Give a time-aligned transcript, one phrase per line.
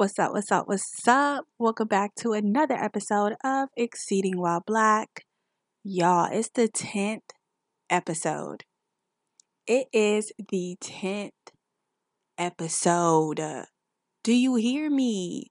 [0.00, 0.32] What's up?
[0.32, 0.66] What's up?
[0.66, 1.44] What's up?
[1.58, 5.26] Welcome back to another episode of Exceeding While Black.
[5.84, 7.20] Y'all, it's the 10th
[7.90, 8.64] episode.
[9.66, 11.52] It is the 10th
[12.38, 13.66] episode.
[14.24, 15.48] Do you hear me?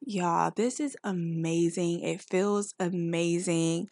[0.00, 2.00] Y'all, this is amazing.
[2.00, 3.88] It feels amazing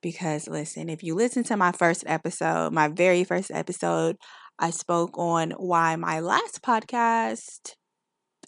[0.00, 4.14] because, listen, if you listen to my first episode, my very first episode,
[4.60, 7.74] I spoke on why my last podcast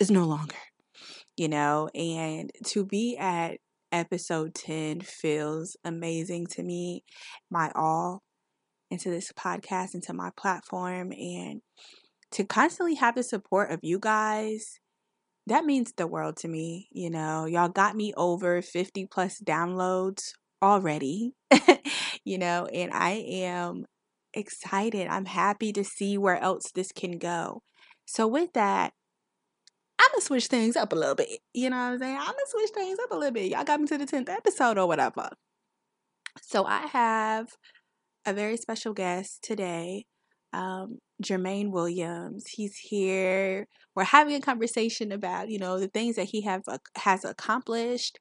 [0.01, 0.57] is no longer,
[1.37, 3.59] you know, and to be at
[3.93, 7.05] episode 10 feels amazing to me.
[7.51, 8.23] My all
[8.91, 11.61] into this podcast, into my platform, and
[12.33, 14.79] to constantly have the support of you guys.
[15.47, 16.89] That means the world to me.
[16.91, 21.35] You know, y'all got me over 50 plus downloads already,
[22.25, 23.85] you know, and I am
[24.33, 25.07] excited.
[25.07, 27.63] I'm happy to see where else this can go.
[28.07, 28.93] So, with that,
[30.05, 31.41] I'm gonna switch things up a little bit.
[31.53, 32.17] You know what I'm saying?
[32.17, 33.51] I'm gonna switch things up a little bit.
[33.51, 35.31] Y'all got me to the 10th episode or whatever.
[36.43, 37.49] So, I have
[38.27, 40.07] a very special guest today,
[40.53, 42.47] um, Jermaine Williams.
[42.49, 43.67] He's here.
[43.95, 48.19] We're having a conversation about, you know, the things that he have uh, has accomplished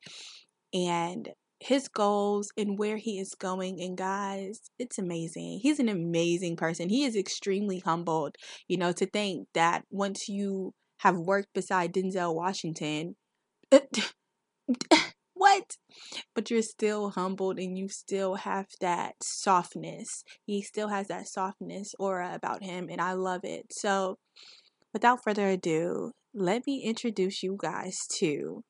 [0.74, 3.82] and his goals and where he is going.
[3.82, 5.60] And guys, it's amazing.
[5.64, 6.90] He's an amazing person.
[6.90, 8.36] He is extremely humbled,
[8.68, 10.74] you know, to think that once you
[11.04, 13.18] have worked beside Denzel Washington,
[15.34, 15.76] what?
[16.34, 20.24] But you're still humbled and you still have that softness.
[20.46, 23.74] He still has that softness aura about him, and I love it.
[23.74, 24.18] So,
[24.94, 28.64] without further ado, let me introduce you guys to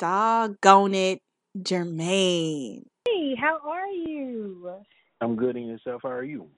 [0.00, 1.20] doggone it,
[1.56, 2.82] Jermaine.
[3.06, 4.72] Hey, how are you?
[5.20, 6.02] I'm good and yourself.
[6.02, 6.48] How are you?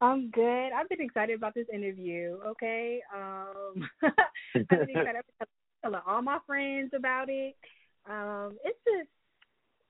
[0.00, 0.70] I'm good.
[0.72, 2.38] I've been excited about this interview.
[2.46, 5.16] Okay, um, I've been excited.
[5.16, 5.46] I've been
[5.82, 7.54] telling all my friends about it.
[8.08, 9.10] Um, it's just,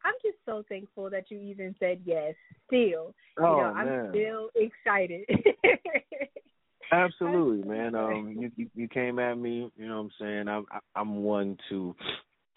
[0.04, 2.34] I'm just so thankful that you even said yes.
[2.66, 3.88] Still, oh, you know, man.
[3.88, 5.24] I'm still excited.
[6.92, 7.94] Absolutely, man.
[7.94, 9.70] Um, you, you you came at me.
[9.76, 10.48] You know what I'm saying?
[10.48, 10.66] I'm
[10.96, 11.94] I'm one to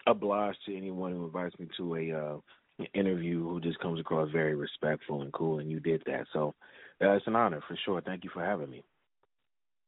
[0.06, 4.56] oblige to anyone who invites me to a uh interview who just comes across very
[4.56, 6.26] respectful and cool, and you did that.
[6.32, 6.54] So
[7.02, 8.00] uh, it's an honor for sure.
[8.00, 8.84] Thank you for having me.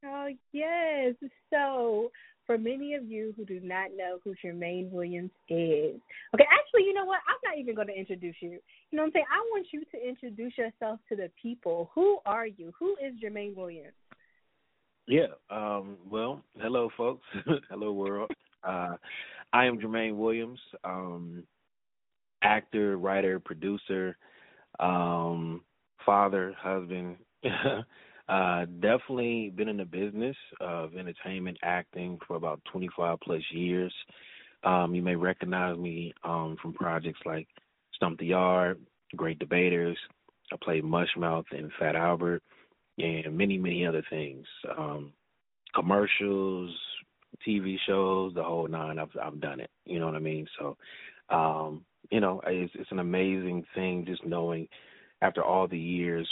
[0.05, 1.15] Oh yes.
[1.51, 2.11] So
[2.47, 6.01] for many of you who do not know who Jermaine Williams is,
[6.35, 7.21] okay, actually, you know what?
[7.29, 8.51] I'm not even going to introduce you.
[8.51, 8.61] You
[8.93, 9.25] know what I'm saying?
[9.33, 11.91] I want you to introduce yourself to the people.
[11.95, 12.73] Who are you?
[12.79, 13.95] Who is Jermaine Williams?
[15.09, 15.27] Yeah.
[15.51, 17.27] Um, well, hello, folks.
[17.69, 18.31] hello, world.
[18.63, 18.97] Uh,
[19.53, 21.45] I am Jermaine Williams, um,
[22.43, 24.17] actor, writer, producer,
[24.81, 25.63] um,
[26.07, 27.17] father, husband.
[28.29, 33.93] uh, definitely been in the business of entertainment acting for about 25 plus years.
[34.65, 37.47] Um, you may recognize me um, from projects like
[37.95, 38.81] Stomp the Yard,
[39.15, 39.99] Great Debaters.
[40.53, 42.43] I played Mushmouth and Fat Albert,
[42.99, 44.47] and many, many other things.
[44.79, 45.13] Um,
[45.75, 46.75] commercials,
[47.47, 48.99] TV shows, the whole nine.
[48.99, 49.71] I've I've done it.
[49.85, 50.47] You know what I mean?
[50.59, 50.77] So,
[51.29, 54.69] um, you know, it's it's an amazing thing just knowing
[55.23, 56.29] after all the years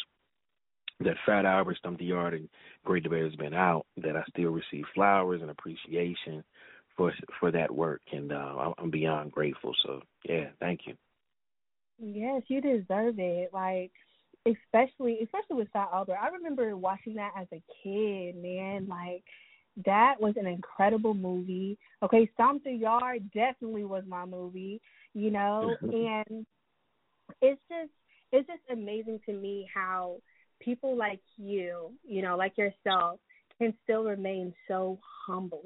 [1.00, 2.48] that Fat Albert, Stomp the Yard, and
[2.84, 6.44] Great Debate has been out, that I still receive flowers and appreciation
[6.96, 9.74] for for that work, and uh, I'm beyond grateful.
[9.84, 10.94] So, yeah, thank you.
[11.98, 13.50] Yes, you deserve it.
[13.52, 13.92] Like
[14.46, 16.18] especially especially with Fat Albert.
[16.20, 18.86] I remember watching that as a kid, man.
[18.88, 19.24] Like
[19.84, 21.78] that was an incredible movie.
[22.02, 24.80] Okay, Stomp the Yard definitely was my movie,
[25.14, 26.46] you know, and
[27.40, 27.90] it's just
[28.34, 30.16] it's just amazing to me how
[30.60, 33.20] people like you, you know, like yourself,
[33.58, 35.62] can still remain so humbled,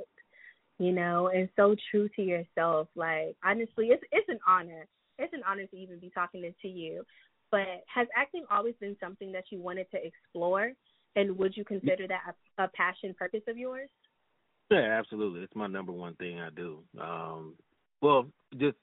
[0.79, 2.89] you know, and so true to yourself.
[2.95, 4.87] Like honestly, it's it's an honor.
[5.19, 7.05] It's an honor to even be talking to you.
[7.51, 10.73] But has acting always been something that you wanted to explore?
[11.17, 13.89] And would you consider that a, a passion purpose of yours?
[14.71, 15.41] Yeah, absolutely.
[15.41, 16.81] It's my number one thing I do.
[17.01, 17.55] Um,
[18.03, 18.27] well,
[18.59, 18.77] just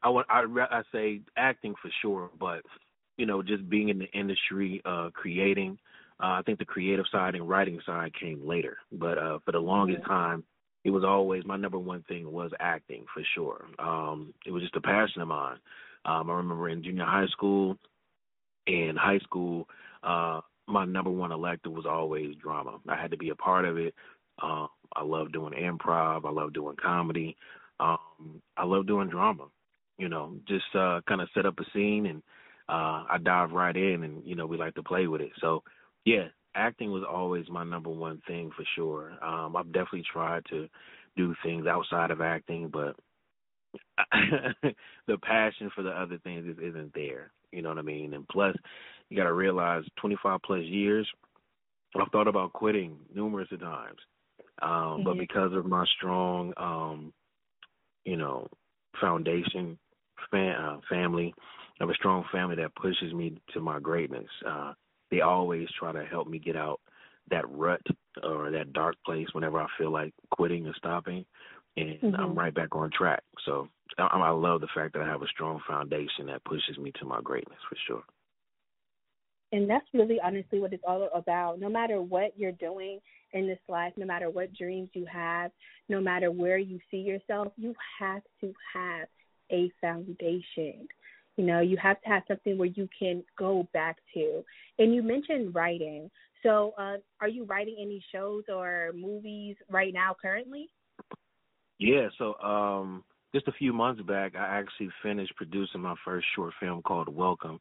[0.00, 2.62] I want I I say acting for sure, but
[3.22, 5.78] you know, just being in the industry, uh, creating.
[6.20, 9.60] Uh, I think the creative side and writing side came later, but uh, for the
[9.60, 10.42] longest time,
[10.82, 13.66] it was always my number one thing was acting for sure.
[13.78, 15.58] Um, it was just a passion of mine.
[16.04, 17.78] Um, I remember in junior high school,
[18.66, 19.68] in high school,
[20.02, 22.80] uh, my number one elective was always drama.
[22.88, 23.94] I had to be a part of it.
[24.42, 24.66] Uh,
[24.96, 26.24] I love doing improv.
[26.24, 27.36] I love doing comedy.
[27.78, 29.44] Um, I love doing drama.
[29.96, 32.20] You know, just uh, kind of set up a scene and
[32.72, 35.32] uh, I dive right in, and you know we like to play with it.
[35.40, 35.62] So
[36.06, 39.12] yeah, acting was always my number one thing for sure.
[39.22, 40.68] Um, I've definitely tried to
[41.16, 42.96] do things outside of acting, but
[45.06, 47.30] the passion for the other things just isn't there.
[47.52, 48.14] You know what I mean?
[48.14, 48.56] And plus,
[49.10, 51.06] you got to realize 25 plus years,
[51.94, 53.98] I've thought about quitting numerous of times.
[54.62, 55.04] Um, mm-hmm.
[55.04, 57.12] But because of my strong, um,
[58.06, 58.48] you know,
[58.98, 59.78] foundation,
[60.30, 61.34] fam- uh, family,
[61.80, 64.28] I have a strong family that pushes me to my greatness.
[64.46, 64.72] Uh,
[65.10, 66.80] they always try to help me get out
[67.30, 67.82] that rut
[68.22, 71.24] or that dark place whenever I feel like quitting or stopping,
[71.76, 72.14] and mm-hmm.
[72.14, 73.22] I'm right back on track.
[73.44, 76.92] So I, I love the fact that I have a strong foundation that pushes me
[76.98, 78.02] to my greatness for sure.
[79.52, 81.60] And that's really honestly what it's all about.
[81.60, 83.00] No matter what you're doing
[83.32, 85.50] in this life, no matter what dreams you have,
[85.88, 89.08] no matter where you see yourself, you have to have
[89.50, 90.88] a foundation.
[91.36, 94.44] You know, you have to have something where you can go back to.
[94.78, 96.10] And you mentioned writing.
[96.42, 100.68] So, uh, are you writing any shows or movies right now currently?
[101.82, 103.02] Yeah, so um
[103.34, 107.58] just a few months back I actually finished producing my first short film called Welcome,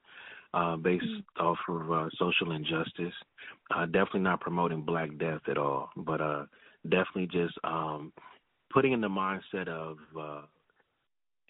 [0.53, 1.43] uh based mm-hmm.
[1.43, 3.13] off of uh social injustice.
[3.75, 6.45] Uh definitely not promoting black death at all, but uh
[6.83, 8.13] definitely just um
[8.71, 10.41] putting in the mindset of uh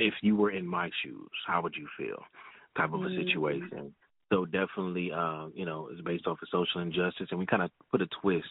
[0.01, 2.23] if you were in my shoes, how would you feel?
[2.77, 3.23] Type of a mm-hmm.
[3.23, 3.93] situation.
[4.31, 7.69] So definitely, uh, you know, it's based off of social injustice, and we kind of
[7.91, 8.45] put a twist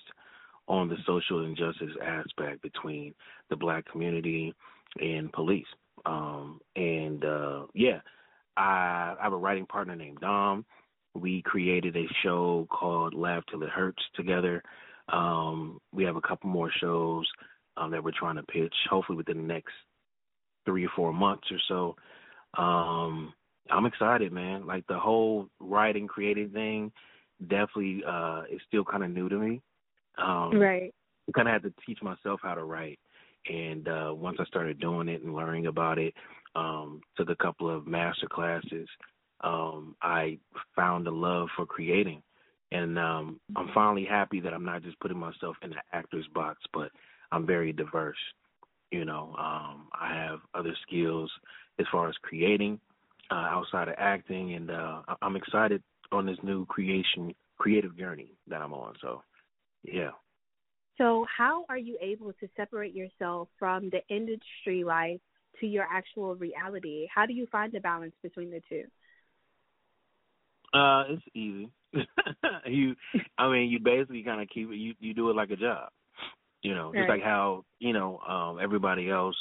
[0.68, 3.14] on the social injustice aspect between
[3.48, 4.54] the black community
[5.00, 5.66] and police.
[6.06, 8.00] Um, and uh, yeah,
[8.56, 10.64] I, I have a writing partner named Dom.
[11.14, 14.62] We created a show called Laugh Till It Hurts together.
[15.12, 17.26] Um, we have a couple more shows
[17.76, 19.72] um, that we're trying to pitch, hopefully within the next
[20.64, 21.96] three or four months or so.
[22.60, 23.32] Um,
[23.70, 24.66] I'm excited, man.
[24.66, 26.92] Like the whole writing, creating thing,
[27.42, 29.60] definitely uh, is still kind of new to me.
[30.18, 30.92] Um, right.
[31.34, 32.98] Kind of had to teach myself how to write,
[33.48, 36.12] and uh, once I started doing it and learning about it,
[36.56, 38.88] um, took a couple of master classes.
[39.42, 40.38] Um, I
[40.74, 42.20] found a love for creating,
[42.72, 46.60] and um, I'm finally happy that I'm not just putting myself in the actor's box,
[46.72, 46.90] but
[47.30, 48.18] I'm very diverse.
[48.90, 51.30] You know, um, I have other skills
[51.78, 52.80] as far as creating
[53.30, 55.82] uh, outside of acting, and uh, I'm excited
[56.12, 58.94] on this new creation creative journey that I'm on.
[59.00, 59.22] So,
[59.84, 60.10] yeah.
[60.98, 65.20] So, how are you able to separate yourself from the industry life
[65.60, 67.06] to your actual reality?
[67.14, 68.84] How do you find the balance between the two?
[70.72, 71.70] Uh, it's easy.
[72.66, 72.94] you,
[73.38, 74.76] I mean, you basically kind of keep it.
[74.76, 75.90] You you do it like a job.
[76.62, 79.36] You know, just like how you know um, everybody else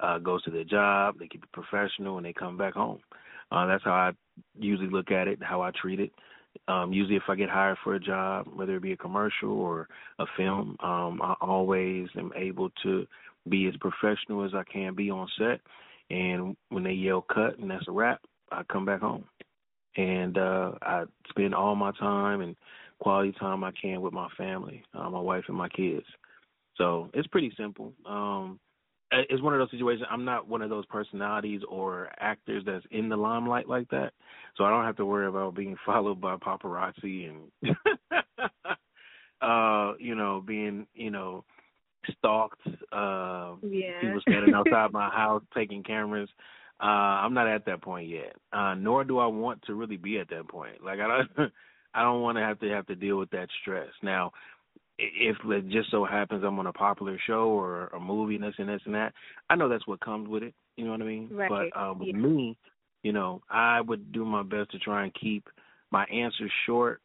[0.00, 3.00] uh, goes to their job, they keep it professional, and they come back home.
[3.50, 4.12] Uh, that's how I
[4.58, 6.12] usually look at it, how I treat it.
[6.66, 9.88] Um, usually, if I get hired for a job, whether it be a commercial or
[10.18, 13.06] a film, um, I always am able to
[13.48, 15.60] be as professional as I can be on set.
[16.10, 19.24] And when they yell cut and that's a wrap, I come back home.
[19.96, 22.56] And uh, I spend all my time and
[22.98, 26.06] quality time I can with my family, uh, my wife and my kids.
[26.78, 27.92] So it's pretty simple.
[28.06, 28.58] Um,
[29.10, 30.06] it's one of those situations.
[30.10, 34.12] I'm not one of those personalities or actors that's in the limelight like that,
[34.56, 37.76] so I don't have to worry about being followed by paparazzi and,
[39.40, 41.44] uh, you know, being, you know,
[42.18, 42.60] stalked.
[42.92, 44.00] Uh, yeah.
[44.00, 46.28] People standing outside my house taking cameras.
[46.80, 46.84] Uh,
[47.24, 48.36] I'm not at that point yet.
[48.52, 50.84] Uh, nor do I want to really be at that point.
[50.84, 51.52] Like I don't,
[51.94, 53.88] I don't want to have to have to deal with that stress.
[54.02, 54.32] Now,
[54.98, 58.54] if it just so happens I'm on a popular show or a movie and this
[58.58, 59.12] and this and that,
[59.48, 60.54] I know that's what comes with it.
[60.76, 61.28] You know what I mean?
[61.32, 61.48] Right.
[61.48, 62.16] But um, with yeah.
[62.16, 62.56] me,
[63.02, 65.48] you know, I would do my best to try and keep
[65.90, 67.00] my answers short,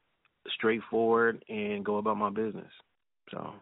[0.55, 2.71] straightforward, and go about my business.
[3.31, 3.53] So.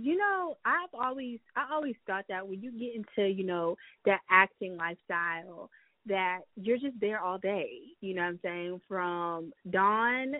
[0.00, 4.20] You know, I've always I always thought that when you get into you know that
[4.28, 5.70] acting lifestyle,
[6.06, 7.70] that you're just there all day.
[8.00, 8.80] You know what I'm saying?
[8.88, 10.34] From dawn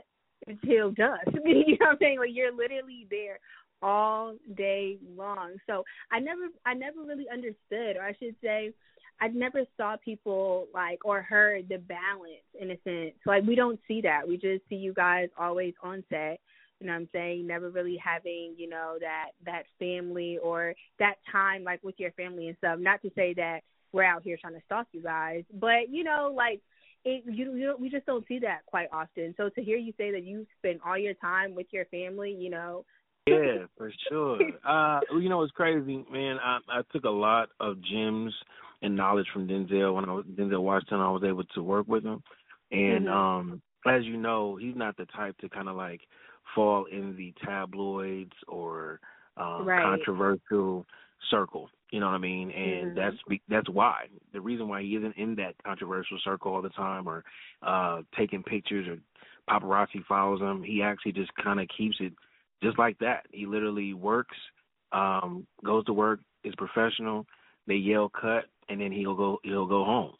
[0.47, 1.27] until dusk.
[1.45, 2.19] you know what I'm saying?
[2.19, 3.39] Like you're literally there
[3.83, 5.57] all day long.
[5.67, 8.73] So I never I never really understood or I should say
[9.21, 13.15] I never saw people like or heard the balance in a sense.
[13.27, 14.27] Like we don't see that.
[14.27, 16.41] We just see you guys always on set.
[16.81, 17.47] You know what I'm saying?
[17.47, 22.49] Never really having, you know, that that family or that time like with your family
[22.49, 22.79] and stuff.
[22.81, 23.61] Not to say that
[23.93, 26.61] we're out here trying to stalk you guys, but you know, like
[27.05, 29.35] it you, you we just don't see that quite often.
[29.37, 32.51] So to hear you say that you spend all your time with your family, you
[32.51, 32.85] know.
[33.27, 34.39] Yeah, for sure.
[34.69, 36.39] uh, you know, it's crazy, man.
[36.43, 38.35] I, I took a lot of gems
[38.83, 41.01] and knowledge from Denzel when I was Denzel Washington.
[41.01, 42.23] I was able to work with him,
[42.71, 43.13] and mm-hmm.
[43.13, 46.01] um, as you know, he's not the type to kind of like
[46.55, 49.01] fall in the tabloids or
[49.37, 49.83] um, right.
[49.83, 50.87] controversial
[51.31, 51.69] circle.
[51.91, 52.51] You know what I mean?
[52.51, 52.99] And mm-hmm.
[52.99, 57.07] that's that's why the reason why he isn't in that controversial circle all the time
[57.07, 57.25] or
[57.63, 58.99] uh taking pictures or
[59.49, 60.63] paparazzi follows him.
[60.63, 62.13] He actually just kind of keeps it
[62.63, 63.27] just like that.
[63.31, 64.37] He literally works,
[64.93, 67.27] um, goes to work, is professional.
[67.67, 70.15] They yell cut, and then he'll go he'll go home.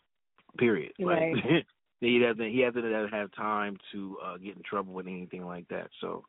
[0.59, 0.93] Period.
[1.01, 1.35] Right.
[1.35, 1.67] Like
[2.01, 5.89] he doesn't he hasn't have time to uh get in trouble with anything like that.
[6.01, 6.25] So,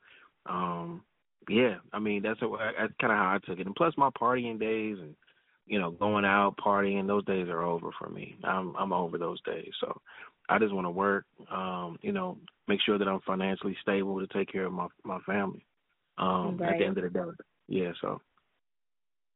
[0.45, 1.03] um,
[1.49, 2.49] yeah, I mean that's a,
[2.79, 3.65] that's kind of how I took it.
[3.65, 5.15] And plus my partying days and
[5.65, 8.35] you know going out partying those days are over for me.
[8.43, 9.71] I'm I'm over those days.
[9.79, 10.01] So
[10.49, 11.25] I just want to work.
[11.51, 15.19] Um, you know, make sure that I'm financially stable to take care of my my
[15.25, 15.65] family.
[16.17, 16.73] Um, right.
[16.73, 17.25] at the end of the day,
[17.67, 17.91] yeah.
[18.01, 18.21] So.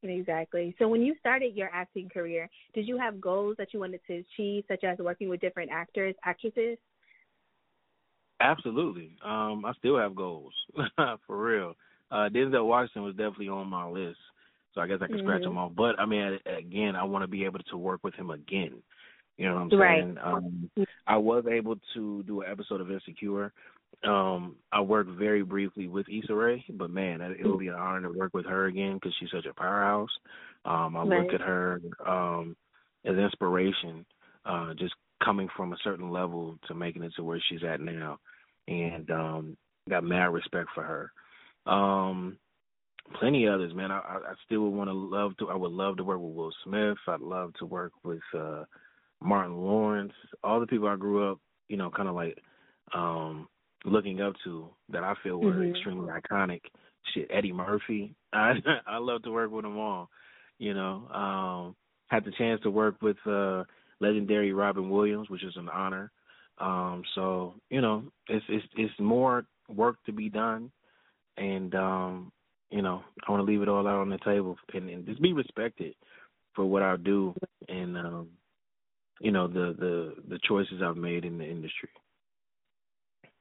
[0.01, 0.73] Exactly.
[0.79, 4.23] So when you started your acting career, did you have goals that you wanted to
[4.23, 6.77] achieve, such as working with different actors, actresses?
[8.39, 9.17] Absolutely.
[9.25, 10.53] Um, I still have goals
[10.95, 11.75] for real.
[12.11, 14.17] Uh, Denzel Washington was definitely on my list,
[14.73, 15.25] so I guess I can mm-hmm.
[15.25, 15.71] scratch him off.
[15.75, 18.81] But I mean, again, I want to be able to work with him again.
[19.37, 20.15] You know what I'm saying?
[20.15, 20.33] Right.
[20.33, 20.69] Um,
[21.07, 23.53] I was able to do an episode of Insecure.
[24.03, 28.01] Um, I worked very briefly with Issa Rae, but man, it will be an honor
[28.01, 30.09] to work with her again because she's such a powerhouse.
[30.65, 31.23] Um, I right.
[31.23, 32.55] look at her um,
[33.05, 34.05] as inspiration,
[34.45, 38.19] uh, just coming from a certain level to making it to where she's at now,
[38.67, 39.57] and um,
[39.89, 41.71] got mad respect for her.
[41.71, 42.37] Um,
[43.19, 43.91] plenty others, man.
[43.91, 45.49] I, I still would want to love to.
[45.49, 46.97] I would love to work with Will Smith.
[47.07, 48.63] I'd love to work with uh,
[49.21, 50.13] Martin Lawrence.
[50.43, 52.37] All the people I grew up, you know, kind of like
[52.93, 53.47] um
[53.85, 55.71] looking up to that I feel were mm-hmm.
[55.71, 56.61] extremely iconic.
[57.13, 58.15] Shit, Eddie Murphy.
[58.33, 58.53] I
[58.87, 60.09] I love to work with them all.
[60.57, 61.75] You know, um,
[62.07, 63.63] had the chance to work with uh
[63.99, 66.11] legendary Robin Williams, which is an honor.
[66.59, 70.71] Um, so you know, it's it's it's more work to be done,
[71.37, 72.31] and um,
[72.71, 75.21] you know, I want to leave it all out on the table and, and just
[75.21, 75.95] be respected
[76.55, 77.33] for what I do
[77.67, 78.29] and um,
[79.19, 81.89] you know the the the choices I've made in the industry.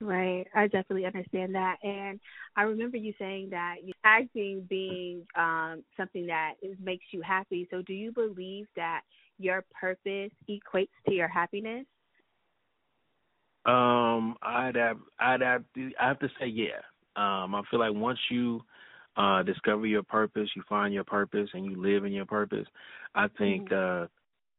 [0.00, 0.46] Right.
[0.54, 1.76] I definitely understand that.
[1.82, 2.20] And
[2.56, 7.66] I remember you saying that acting being um something that is, makes you happy.
[7.70, 9.02] So do you believe that
[9.38, 11.84] your purpose equates to your happiness?
[13.66, 16.80] Um, I'd have I'd have to I have to say yeah.
[17.16, 18.62] Um, I feel like once you
[19.18, 22.66] uh discover your purpose, you find your purpose and you live in your purpose,
[23.14, 24.04] I think mm-hmm.
[24.04, 24.06] uh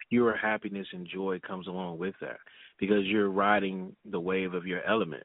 [0.10, 2.38] pure happiness and joy comes along with that
[2.80, 5.24] because you're riding the wave of your element.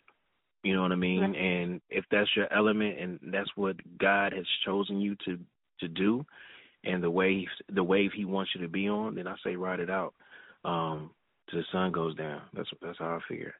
[0.62, 1.20] You know what I mean?
[1.20, 1.36] Right.
[1.36, 5.38] And if that's your element and that's what God has chosen you to
[5.80, 6.24] to do
[6.84, 9.80] and the wave the wave he wants you to be on, then I say ride
[9.80, 10.14] it out.
[10.64, 11.10] Um
[11.50, 12.42] till the sun goes down.
[12.54, 13.54] That's that's how I figure.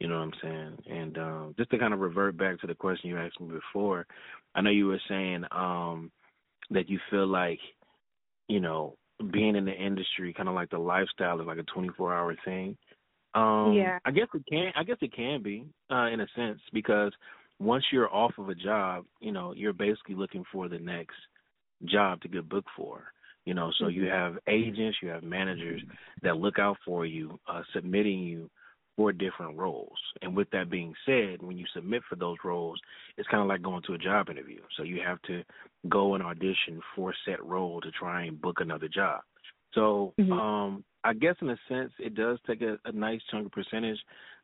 [0.00, 0.78] You know what I'm saying?
[0.90, 4.06] And um just to kind of revert back to the question you asked me before,
[4.54, 6.10] I know you were saying um
[6.70, 7.60] that you feel like,
[8.48, 8.96] you know,
[9.32, 12.76] being in the industry, kind of like the lifestyle is like a 24 hour thing.
[13.34, 13.98] Um, yeah.
[14.04, 14.72] I guess it can.
[14.76, 17.12] I guess it can be uh, in a sense because
[17.58, 21.16] once you're off of a job, you know, you're basically looking for the next
[21.84, 23.12] job to get booked for.
[23.44, 24.14] You know, so you mm-hmm.
[24.14, 25.80] have agents, you have managers
[26.22, 28.50] that look out for you, uh, submitting you
[28.98, 29.96] for different roles.
[30.22, 32.80] And with that being said, when you submit for those roles,
[33.16, 34.58] it's kind of like going to a job interview.
[34.76, 35.44] So you have to
[35.88, 39.20] go and audition for a set role to try and book another job.
[39.72, 40.32] So mm-hmm.
[40.32, 44.00] um I guess in a sense it does take a, a nice chunk of percentage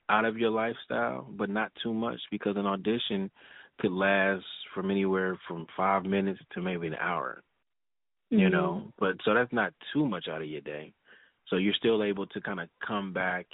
[0.09, 3.33] out of your lifestyle, but not too much because an audition
[3.81, 7.43] could last from anywhere from five minutes to maybe an hour.
[8.33, 8.41] Mm-hmm.
[8.41, 10.93] You know, but so that's not too much out of your day.
[11.49, 13.47] So you're still able to kind of come back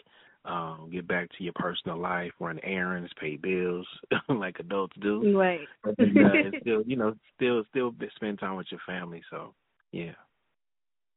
[0.44, 3.86] um, get back to your personal life, run errands, pay bills
[4.28, 5.36] like adults do.
[5.36, 5.60] Right.
[5.98, 9.22] and, uh, and still, you know, still still spend time with your family.
[9.30, 9.54] So,
[9.92, 10.12] yeah.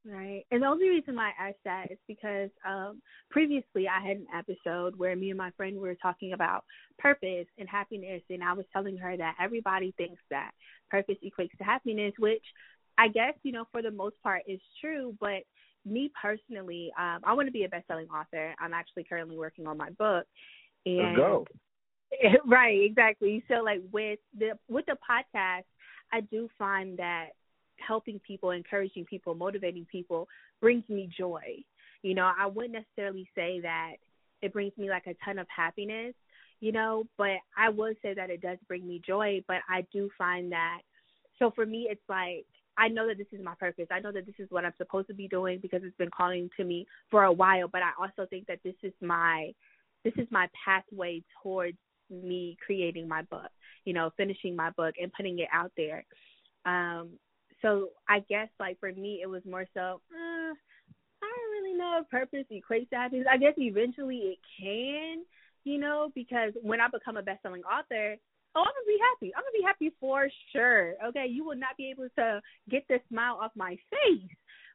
[0.06, 0.44] Right.
[0.52, 3.02] And the only reason why I asked that is because um
[3.32, 6.66] previously I had an episode where me and my friend were talking about
[7.00, 10.52] purpose and happiness and I was telling her that everybody thinks that
[10.92, 12.44] purpose equates to happiness, which
[12.98, 15.44] I guess, you know, for the most part is true, but
[15.86, 18.56] me personally, um, I want to be a best-selling author.
[18.60, 20.26] I'm actually currently working on my book.
[20.86, 21.46] And go.
[22.46, 23.44] right, exactly.
[23.48, 25.64] So like with the with the podcast,
[26.12, 27.30] I do find that
[27.78, 30.28] helping people, encouraging people, motivating people
[30.62, 31.42] brings me joy.
[32.02, 33.94] You know, I wouldn't necessarily say that
[34.42, 36.14] it brings me like a ton of happiness,
[36.60, 40.10] you know, but I would say that it does bring me joy, but I do
[40.18, 40.80] find that
[41.40, 42.46] so for me it's like
[42.78, 43.88] I know that this is my purpose.
[43.92, 46.50] I know that this is what I'm supposed to be doing because it's been calling
[46.58, 49.52] to me for a while, but I also think that this is my
[50.04, 51.78] this is my pathway towards
[52.10, 53.50] me creating my book,
[53.86, 56.06] you know, finishing my book and putting it out there.
[56.66, 57.12] Um,
[57.62, 60.02] so I guess like for me, it was more so.
[60.12, 60.54] Uh,
[61.24, 63.28] I don't really know if purpose equates to happiness.
[63.32, 65.24] I guess eventually it can,
[65.64, 68.18] you know, because when I become a best-selling author,
[68.56, 69.34] oh, I'm gonna be happy.
[69.36, 70.94] I'm gonna be happy for sure.
[71.08, 74.30] Okay, you will not be able to get this smile off my face.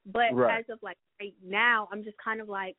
[0.06, 0.60] But right.
[0.60, 2.76] as of like right now, I'm just kind of like,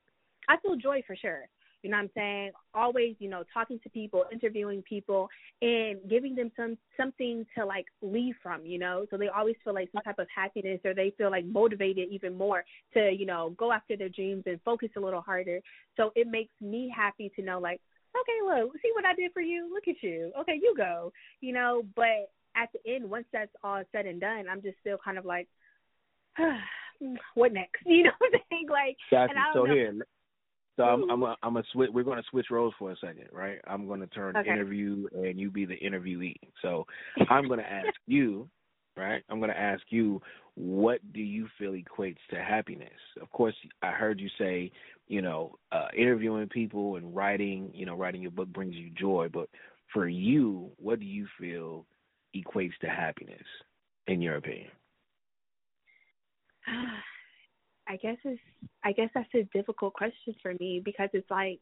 [0.47, 1.47] I feel joy for sure.
[1.83, 2.51] You know what I'm saying?
[2.73, 5.29] Always, you know, talking to people, interviewing people,
[5.61, 8.65] and giving them some something to like leave from.
[8.65, 11.45] You know, so they always feel like some type of happiness, or they feel like
[11.45, 12.65] motivated even more
[12.95, 15.61] to, you know, go after their dreams and focus a little harder.
[15.95, 17.79] So it makes me happy to know, like,
[18.15, 19.69] okay, look, see what I did for you.
[19.73, 20.31] Look at you.
[20.41, 21.11] Okay, you go.
[21.41, 24.97] You know, but at the end, once that's all said and done, I'm just still
[25.03, 25.47] kind of like,
[27.35, 27.81] what next?
[27.85, 28.67] You know what I'm saying?
[28.69, 29.31] Like, gotcha.
[29.31, 29.73] and I so know.
[29.73, 29.93] here,
[30.79, 31.89] so I'm I'm a, I'm a switch.
[31.93, 33.59] We're going to switch roles for a second, right?
[33.67, 34.49] I'm going to turn Okay.
[34.49, 36.35] interview, and you be the interviewee.
[36.61, 36.85] So
[37.29, 38.49] I'm going to ask you,
[38.95, 39.21] right?
[39.29, 40.21] I'm going to ask you,
[40.55, 42.89] what do you feel equates to happiness?
[43.21, 44.71] Of course, I heard you say,
[45.09, 49.27] you know, uh, interviewing people and writing, you know, writing your book brings you joy.
[49.31, 49.49] But
[49.91, 51.85] for you, what do you feel
[52.35, 53.43] equates to happiness,
[54.07, 54.69] in your opinion?
[57.87, 58.39] I guess it's
[58.83, 61.59] I guess that's a difficult question for me because it's like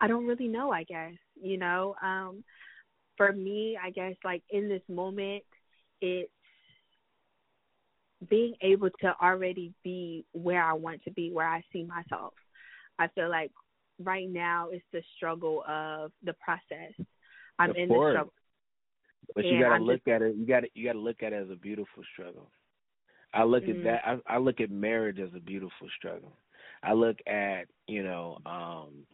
[0.00, 1.14] I don't really know, I guess.
[1.40, 2.42] You know, um
[3.16, 5.44] for me, I guess like in this moment
[6.00, 6.30] it's
[8.28, 12.32] being able to already be where I want to be, where I see myself.
[12.98, 13.52] I feel like
[14.00, 16.92] right now it's the struggle of the process.
[17.58, 18.12] I'm Of in course.
[18.12, 18.32] the struggle.
[19.34, 20.36] But you got to I'm look just- at it.
[20.36, 22.50] You got to you got to look at it as a beautiful struggle.
[23.34, 23.78] I look Mhm.
[23.78, 24.06] at that.
[24.08, 26.38] I, I look at marriage as a beautiful struggle.
[26.82, 29.06] I look at you know um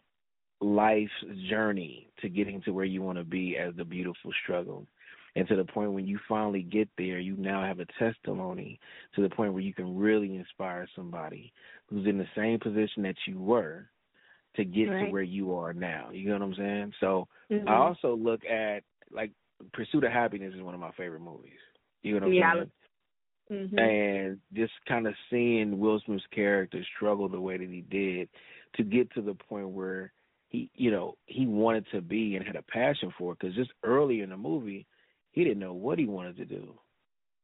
[0.61, 1.11] life's
[1.49, 4.87] journey to getting to where you want to be as the beautiful struggle.
[5.35, 8.79] And to the point when you finally get there, you now have a testimony
[9.15, 11.51] to the point where you can really inspire somebody
[11.87, 13.89] who's in the same position that you were
[14.55, 16.09] to get to where you are now.
[16.11, 16.93] You know what I'm saying?
[16.99, 17.67] So Mhm.
[17.67, 19.31] I also look at like
[19.71, 21.59] Pursuit of Happiness is one of my favorite movies.
[22.03, 23.69] You know what I'm Yeah, saying?
[23.71, 23.79] Mhm.
[23.79, 28.29] And just kind of seeing Will Smith's character struggle the way that he did
[28.75, 30.11] to get to the point where
[30.49, 33.39] he, you know, he wanted to be and had a passion for it.
[33.39, 34.85] Because just early in the movie,
[35.33, 36.73] he didn't know what he wanted to do.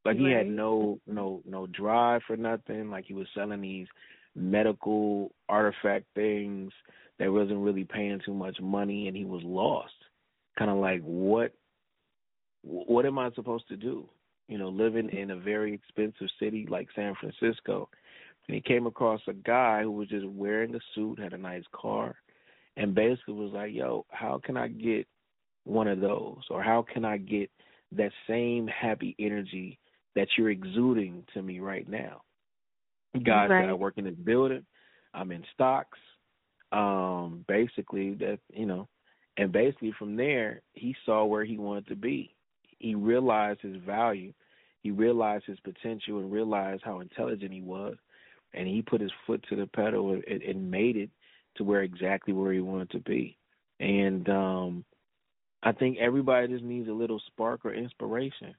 [0.06, 2.90] Like he had no, no, no drive for nothing.
[2.90, 3.88] Like he was selling these
[4.36, 6.72] medical artifact things
[7.20, 9.94] that wasn't really paying too much money, and he was lost.
[10.58, 11.54] Kind of like what,
[12.64, 14.08] what am I supposed to do?
[14.48, 17.90] You know, living in a very expensive city like San Francisco,
[18.48, 21.66] and he came across a guy who was just wearing a suit, had a nice
[21.72, 22.16] car,
[22.78, 25.08] and basically was like, "Yo, how can I get
[25.66, 27.52] one of those, or how can I get
[27.92, 29.80] that same happy energy
[30.16, 32.22] that you're exuding to me right now?"
[33.24, 33.70] Guys Right.
[33.70, 34.66] "I work in this building.
[35.14, 36.00] I'm in stocks.
[36.72, 38.88] Um, basically, that you know."
[39.38, 42.36] And basically from there, he saw where he wanted to be.
[42.80, 44.34] He realized his value.
[44.82, 47.96] He realized his potential and realized how intelligent he was.
[48.54, 51.10] And he put his foot to the pedal and, and made it
[51.56, 53.38] to where exactly where he wanted to be.
[53.80, 54.86] And um
[55.64, 58.56] I think everybody just needs a little spark or inspiration,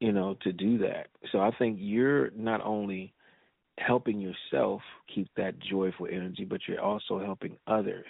[0.00, 1.08] you know, to do that.
[1.32, 3.12] So I think you're not only
[3.78, 4.82] helping yourself
[5.12, 8.06] keep that joyful energy, but you're also helping others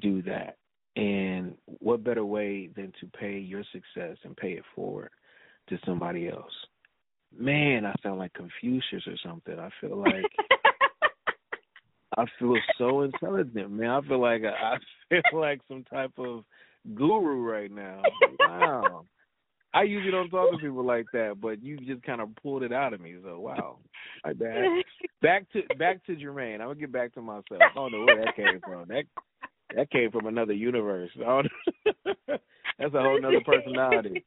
[0.00, 0.56] do that.
[0.96, 5.10] And what better way than to pay your success and pay it forward
[5.68, 6.52] to somebody else?
[7.36, 9.58] Man, I sound like Confucius or something.
[9.58, 10.24] I feel like
[12.16, 13.90] I feel so intelligent, man.
[13.90, 14.76] I feel like I
[15.30, 16.44] feel like some type of
[16.94, 18.02] guru right now.
[18.40, 19.04] Wow.
[19.74, 22.72] I usually don't talk to people like that, but you just kind of pulled it
[22.72, 23.16] out of me.
[23.22, 23.76] So wow,
[24.24, 24.82] like that.
[25.20, 26.54] Back to back to Jermaine.
[26.54, 27.44] I'm gonna get back to myself.
[27.60, 28.88] I don't know where that came from.
[28.88, 29.04] That
[29.76, 31.10] that came from another universe.
[31.16, 34.24] That's a whole nother personality.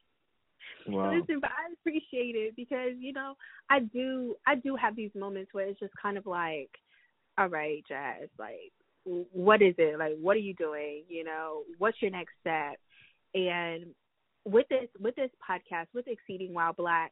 [0.88, 1.14] Wow.
[1.14, 3.36] Listen, but I appreciate it because you know
[3.70, 6.70] I do I do have these moments where it's just kind of like,
[7.38, 8.74] all right, Jazz, like,
[9.06, 9.98] what is it?
[9.98, 11.04] Like, what are you doing?
[11.08, 12.80] You know, what's your next step?
[13.34, 13.88] And
[14.46, 17.12] with this with this podcast with Exceeding While Black,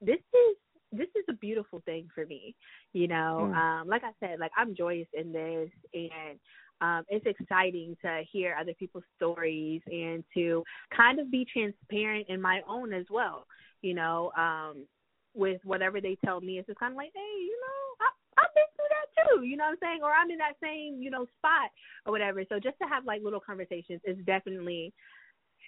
[0.00, 0.56] this is
[0.92, 2.54] this is a beautiful thing for me.
[2.92, 3.56] You know, Mm.
[3.56, 6.38] um, like I said, like I'm joyous in this and
[6.80, 10.62] um, it's exciting to hear other people's stories and to
[10.96, 13.46] kind of be transparent in my own as well.
[13.82, 14.86] You know, um,
[15.34, 16.58] with whatever they tell me.
[16.58, 18.06] It's just kind of like, hey, you know,
[18.38, 19.46] I've been through that too.
[19.46, 20.00] You know what I'm saying?
[20.02, 21.70] Or I'm in that same you know spot
[22.06, 22.44] or whatever.
[22.48, 24.92] So just to have like little conversations is definitely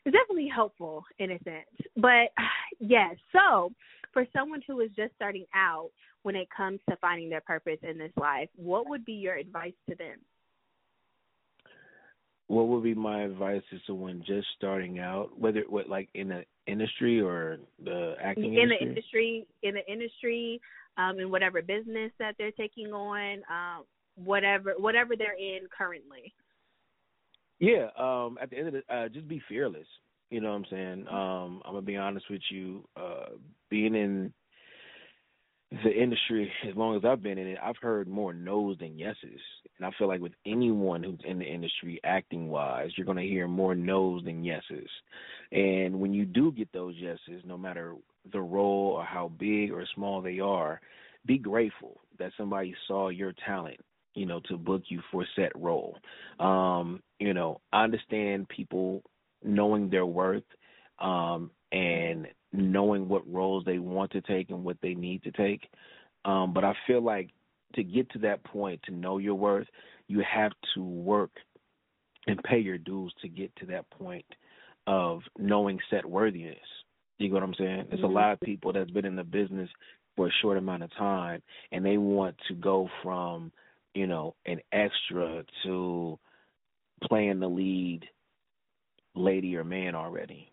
[0.05, 1.91] it's definitely helpful in a sense.
[1.97, 2.31] But
[2.81, 3.73] yes, so
[4.13, 5.91] for someone who is just starting out
[6.23, 9.75] when it comes to finding their purpose in this life, what would be your advice
[9.89, 10.19] to them?
[12.49, 16.45] What would be my advice to someone just starting out, whether what like in the
[16.67, 18.79] industry or the acting in industry?
[18.79, 20.61] the industry, in the industry,
[20.97, 26.33] um, in whatever business that they're taking on, um, whatever whatever they're in currently.
[27.59, 29.87] Yeah, um, at the end of the, uh, just be fearless.
[30.31, 31.09] You know what I'm saying?
[31.09, 32.87] Um, I'm gonna be honest with you.
[32.97, 33.31] Uh,
[33.71, 34.33] being in
[35.71, 39.41] the industry as long as I've been in it, I've heard more no's than yeses,
[39.77, 43.49] and I feel like with anyone who's in the industry, acting wise, you're gonna hear
[43.49, 44.89] more no's than yeses.
[45.53, 47.95] And when you do get those yeses, no matter
[48.33, 50.81] the role or how big or small they are,
[51.27, 53.81] be grateful that somebody saw your talent
[54.17, 55.97] you know, to book you for set role.
[56.41, 59.03] Um, you know, I understand people
[59.45, 60.43] knowing their worth
[60.99, 65.69] um, and knowing what roles they want to take and what they need to take.
[66.25, 67.31] Um, but I feel like
[67.75, 69.67] to get to that point, to know your worth,
[70.09, 71.31] you have to work
[72.27, 74.25] and pay your dues to get to that point
[74.87, 76.57] of knowing set worthiness.
[77.19, 77.87] You know what I'm saying?
[77.89, 79.71] There's a lot of people that's been in the business
[80.17, 83.53] for a short amount of time and they want to go from
[83.97, 86.19] you know, an extra to
[87.09, 88.03] playing the lead
[89.15, 90.53] lady or man already.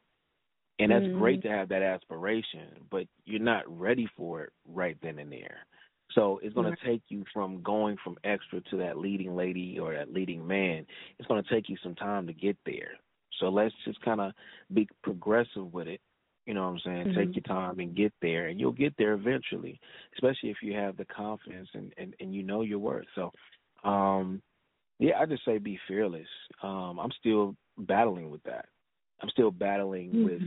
[0.79, 1.19] And that's mm-hmm.
[1.19, 5.57] great to have that aspiration, but you're not ready for it right then and there.
[6.13, 9.93] So it's going to take you from going from extra to that leading lady or
[9.93, 10.85] that leading man.
[11.19, 12.91] It's going to take you some time to get there.
[13.39, 14.33] So let's just kind of
[14.73, 16.01] be progressive with it
[16.45, 17.07] you know what I'm saying?
[17.07, 17.19] Mm-hmm.
[17.19, 19.79] Take your time and get there, and you'll get there eventually.
[20.13, 23.05] Especially if you have the confidence and and and you know your worth.
[23.15, 23.31] So,
[23.87, 24.41] um,
[24.99, 26.27] yeah, I just say be fearless.
[26.61, 28.65] Um, I'm still battling with that.
[29.23, 30.23] I'm still battling mm-hmm.
[30.25, 30.41] with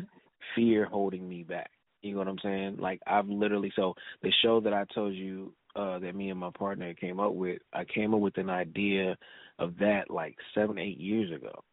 [0.55, 1.71] fear holding me back.
[2.03, 2.77] You know what I'm saying?
[2.79, 6.51] Like I've literally so the show that I told you uh that me and my
[6.57, 9.17] partner came up with, I came up with an idea
[9.59, 11.65] of that like seven, eight years ago.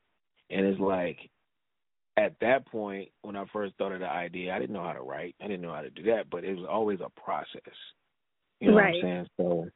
[0.50, 1.18] And it's like
[2.16, 5.02] at that point, when I first thought of the idea, I didn't know how to
[5.02, 5.36] write.
[5.42, 7.74] I didn't know how to do that, but it was always a process.
[8.60, 8.94] You know right.
[8.96, 9.72] what I'm saying?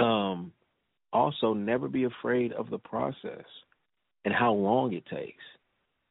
[0.00, 0.52] So, um,
[1.12, 3.44] also never be afraid of the process
[4.24, 5.42] and how long it takes.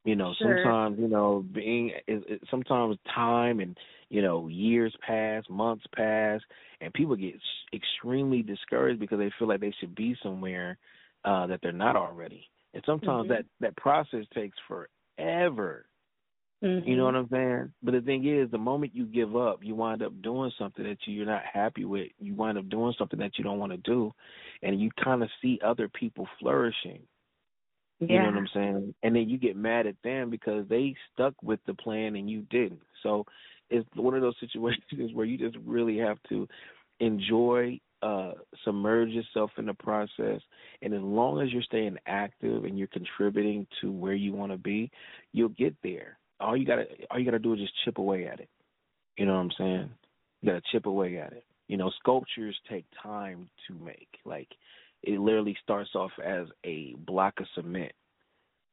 [0.06, 0.62] You know, sure.
[0.64, 3.76] sometimes you know being it, it, sometimes time and
[4.10, 6.40] you know years pass, months pass,
[6.80, 7.34] and people get
[7.74, 10.78] extremely discouraged because they feel like they should be somewhere
[11.26, 12.48] uh that they're not already.
[12.76, 13.34] And sometimes mm-hmm.
[13.34, 15.88] that that process takes forever.
[16.64, 16.88] Mm-hmm.
[16.88, 17.74] You know what I'm saying?
[17.82, 20.98] But the thing is, the moment you give up, you wind up doing something that
[21.06, 22.10] you're not happy with.
[22.20, 24.14] You wind up doing something that you don't want to do,
[24.62, 27.02] and you kind of see other people flourishing.
[28.00, 28.08] Yeah.
[28.08, 28.96] You know what I'm saying?
[29.04, 32.42] And then you get mad at them because they stuck with the plan and you
[32.50, 32.82] didn't.
[33.04, 33.26] So
[33.70, 36.48] it's one of those situations where you just really have to
[37.00, 40.42] enjoy uh, submerge yourself in the process.
[40.82, 44.58] And as long as you're staying active and you're contributing to where you want to
[44.58, 44.92] be,
[45.32, 46.18] you'll get there.
[46.40, 48.50] All you gotta all you gotta do is just chip away at it.
[49.18, 49.90] You know what I'm saying?
[50.42, 51.46] You gotta chip away at it.
[51.68, 54.10] You know, sculptures take time to make.
[54.26, 54.50] Like
[55.06, 57.92] it literally starts off as a block of cement,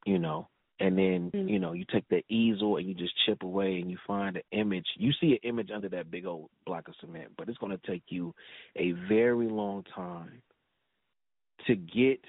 [0.07, 0.49] you know,
[0.81, 1.49] and then mm-hmm.
[1.49, 4.43] you know you take the easel and you just chip away and you find an
[4.53, 4.87] image.
[4.97, 7.91] You see an image under that big old block of cement but it's going to
[7.91, 8.35] take you
[8.77, 10.43] a very long time
[11.67, 12.21] to get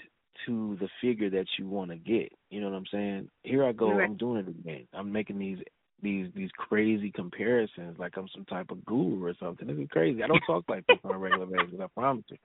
[0.46, 2.32] to the figure that you want to get.
[2.50, 3.30] You know what i'm saying?
[3.44, 4.04] Here i go right.
[4.04, 4.88] i'm doing it again.
[4.94, 5.60] I'm making these
[6.02, 9.68] these these crazy comparisons like i'm some type of guru or something.
[9.68, 10.22] This is crazy.
[10.22, 12.38] I don't talk like this on a regular basis i promise you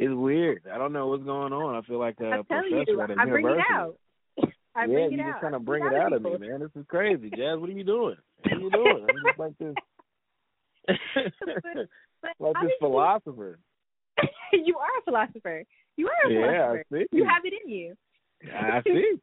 [0.00, 3.10] it's weird i don't know what's going on i feel like a professor you, at
[3.10, 3.96] a I university bring it out.
[4.74, 6.60] I yeah, bring you it just kind of bring it out of me, man.
[6.60, 7.58] This is crazy, Jazz.
[7.58, 8.16] What are you doing?
[8.42, 9.06] What are you doing?
[9.08, 9.74] I'm just like this,
[11.40, 11.88] but,
[12.22, 13.58] but like this philosopher.
[14.52, 15.64] You, you are a philosopher.
[15.96, 16.84] You are a yeah, philosopher.
[16.92, 17.06] I see.
[17.12, 17.94] You have it in you.
[18.54, 19.14] I see.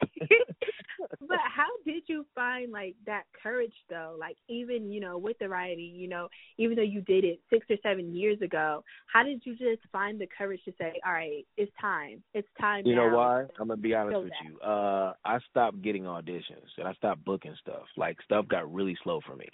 [1.20, 4.16] but how did you find like that courage though?
[4.18, 7.66] Like even, you know, with the writing, you know, even though you did it six
[7.70, 11.46] or seven years ago, how did you just find the courage to say, All right,
[11.56, 12.22] it's time.
[12.34, 13.08] It's time You now.
[13.08, 13.40] know why?
[13.58, 14.50] I'm gonna be honest with that.
[14.50, 14.60] you.
[14.60, 17.84] Uh I stopped getting auditions and I stopped booking stuff.
[17.96, 19.48] Like stuff got really slow for me.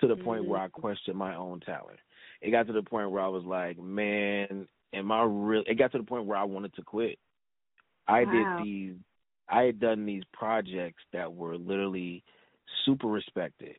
[0.00, 0.50] To the point mm-hmm.
[0.52, 1.98] where I questioned my own talent.
[2.40, 5.92] It got to the point where I was like, Man, am I real it got
[5.92, 7.18] to the point where I wanted to quit.
[8.08, 8.58] I wow.
[8.58, 8.94] did these
[9.50, 12.22] I had done these projects that were literally
[12.84, 13.76] super respected.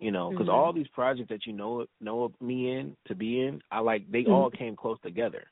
[0.00, 0.52] You know, because Mhm.
[0.52, 4.24] all these projects that you know know me in to be in, I like they
[4.24, 4.32] Mhm.
[4.32, 5.50] all came close together.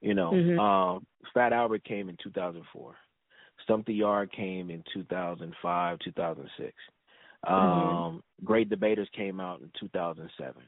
[0.00, 0.58] You know, Mhm.
[0.58, 2.96] um, Fat Albert came in 2004.
[3.62, 6.74] Stomp the Yard came in 2005, 2006.
[7.44, 10.62] Um, Great Debaters came out in 2007.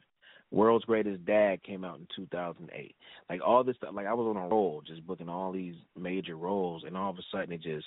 [0.51, 2.97] World's Greatest Dad came out in 2008.
[3.29, 6.37] Like all this stuff, like I was on a roll, just booking all these major
[6.37, 7.87] roles, and all of a sudden it just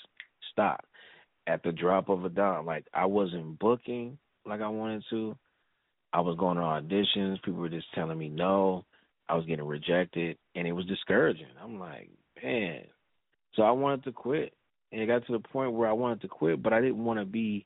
[0.52, 0.86] stopped
[1.48, 2.66] at the drop of a dime.
[2.66, 5.36] Like I wasn't booking like I wanted to.
[6.12, 7.42] I was going to auditions.
[7.44, 8.86] People were just telling me no.
[9.28, 11.46] I was getting rejected, and it was discouraging.
[11.64, 12.10] I'm like,
[12.42, 12.82] man.
[13.54, 14.54] So I wanted to quit,
[14.92, 17.20] and it got to the point where I wanted to quit, but I didn't want
[17.20, 17.66] to be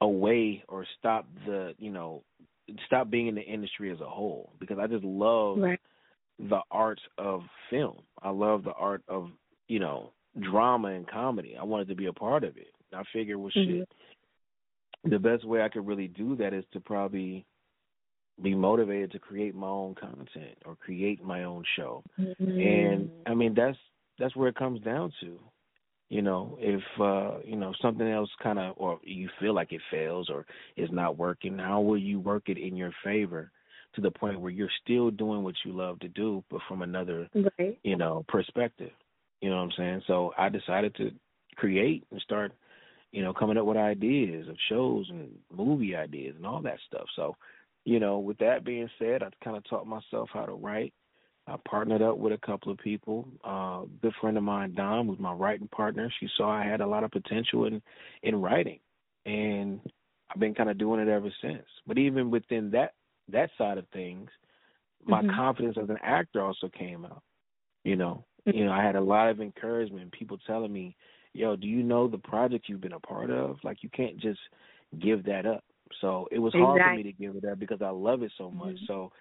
[0.00, 2.22] away or stop the, you know,
[2.86, 5.80] stop being in the industry as a whole because I just love Right.
[6.38, 7.98] the art of film.
[8.22, 9.30] I love the art of,
[9.68, 11.56] you know, drama and comedy.
[11.58, 12.72] I wanted to be a part of it.
[12.92, 13.66] I figured, well, Mhm.
[13.66, 13.88] shit,
[15.04, 17.44] the best way I could really do that is to probably
[18.42, 22.02] be motivated to create my own content or create my own show.
[22.18, 23.78] And I mean, that's
[24.18, 25.40] that's where it comes down to.
[26.08, 29.80] You know, if uh, you know something else kind of, or you feel like it
[29.90, 30.44] fails or
[30.76, 33.52] is not working, how will you work it in your favor
[33.94, 37.28] to the point where you're still doing what you love to do, but from another
[37.34, 37.78] right.
[37.82, 38.92] you know, perspective.
[39.40, 40.02] You know what I'm saying?
[40.06, 41.12] So I decided to
[41.56, 42.52] create and start,
[43.12, 47.06] you know, coming up with ideas of shows and movie ideas and all that stuff.
[47.16, 47.36] So,
[47.84, 50.92] you know, with that being said, I kind of taught myself how to write.
[51.46, 53.26] I partnered up with a couple of people.
[53.44, 56.12] Uh, a good friend of mine, Dom, was my writing partner.
[56.20, 57.82] She saw I had a lot of potential in
[58.22, 58.78] in writing,
[59.26, 59.80] and
[60.30, 61.66] I've been kind of doing it ever since.
[61.86, 62.92] But even within that
[63.28, 64.30] that side of things,
[65.04, 65.34] my Mhm.
[65.34, 67.22] confidence as an actor also came out.
[67.84, 70.96] You know, you know, I had a lot of encouragement, people telling me,
[71.32, 73.58] "Yo, do you know the project you've been a part of?
[73.64, 74.40] Like, you can't just
[74.98, 75.64] give that up."
[76.00, 78.50] So it was hard for me to give it up because I love it so
[78.50, 78.76] much.
[78.76, 78.86] Mhm.
[78.86, 79.12] So,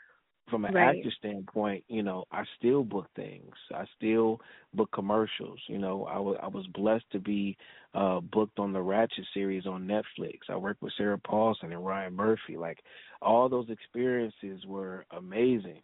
[0.50, 0.78] from an Right.
[0.78, 3.54] actor standpoint, you know, I still book things.
[3.74, 4.42] I still
[4.74, 5.62] book commercials.
[5.68, 7.56] You know, I was I was blessed to be
[7.94, 10.40] uh booked on the Ratched series on Netflix.
[10.50, 12.58] I worked with Sarah Paulson and Ryan Murphy.
[12.58, 12.80] Like
[13.22, 15.82] all those experiences were amazing.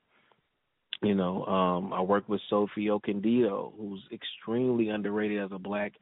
[1.01, 5.93] You know, um, I work with Sophie Okonedo, who's extremely underrated as a black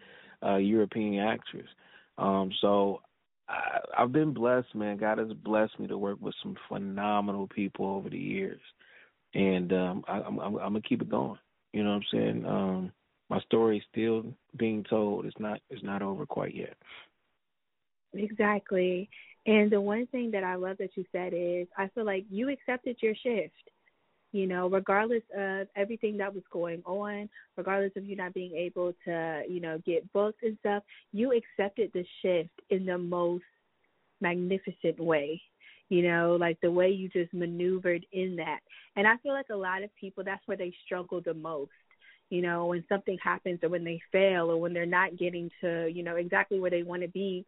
[0.43, 1.67] uh, European actress.
[2.17, 3.01] Um, so
[3.49, 4.97] I, I've been blessed, man.
[4.97, 8.61] God has blessed me to work with some phenomenal people over the years,
[9.33, 11.39] and um, I, I'm, I'm, I'm gonna keep it going.
[11.73, 12.45] You know what I'm saying?
[12.45, 12.91] Um,
[13.29, 14.25] my story is still
[14.57, 15.25] being told.
[15.25, 16.75] It's not it's not over quite yet.
[18.13, 19.09] Exactly.
[19.45, 22.49] And the one thing that I love that you said is I feel like you
[22.49, 23.69] accepted your shift.
[24.33, 28.93] You know, regardless of everything that was going on, regardless of you not being able
[29.05, 33.43] to, you know, get booked and stuff, you accepted the shift in the most
[34.21, 35.39] magnificent way.
[35.89, 38.61] You know, like the way you just maneuvered in that.
[38.95, 41.69] And I feel like a lot of people that's where they struggle the most.
[42.31, 45.87] You know, when something happens or when they fail or when they're not getting to,
[45.93, 47.45] you know, exactly where they want to be,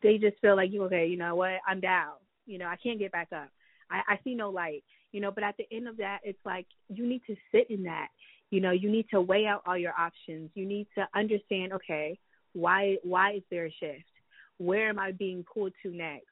[0.00, 2.12] they just feel like you okay, you know what, I'm down.
[2.46, 3.48] You know, I can't get back up.
[3.90, 4.84] I, I see no light.
[5.14, 7.84] You know, but at the end of that it's like you need to sit in
[7.84, 8.08] that.
[8.50, 10.50] You know, you need to weigh out all your options.
[10.54, 12.18] You need to understand, okay,
[12.52, 14.04] why why is there a shift?
[14.58, 16.26] Where am I being pulled to next?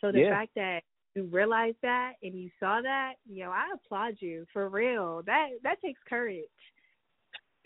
[0.00, 0.30] So the Yeah.
[0.30, 0.80] fact that
[1.14, 5.22] you realized that and you saw that, you know, I applaud you for real.
[5.26, 6.44] That that takes courage.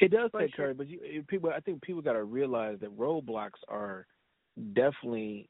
[0.01, 0.67] It does For take sure.
[0.67, 1.51] courage, but you, you- people.
[1.51, 4.07] I think people got to realize that roadblocks are
[4.75, 5.49] definitely,